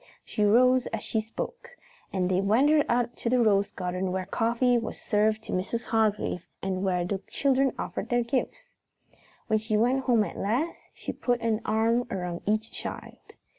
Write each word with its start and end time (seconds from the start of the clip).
She 0.25 0.43
rose 0.43 0.87
as 0.87 1.03
she 1.03 1.21
spoke, 1.21 1.77
and 2.11 2.27
they 2.27 2.41
wandered 2.41 2.87
out 2.89 3.15
to 3.17 3.29
the 3.29 3.39
rose 3.39 3.71
garden 3.71 4.11
where 4.11 4.25
coffee 4.25 4.75
was 4.79 4.99
served 4.99 5.45
for 5.45 5.53
Mrs. 5.53 5.85
Hargrave 5.85 6.47
and 6.59 6.81
where 6.83 7.05
the 7.05 7.19
children 7.29 7.71
offered 7.77 8.09
their 8.09 8.23
gifts. 8.23 8.73
When 9.45 9.59
she 9.59 9.77
went 9.77 10.05
home 10.05 10.23
at 10.23 10.37
last, 10.39 10.89
she 10.95 11.13
put 11.13 11.39
an 11.41 11.61
arm 11.65 12.07
around 12.09 12.41
each 12.47 12.71
child. 12.71 13.19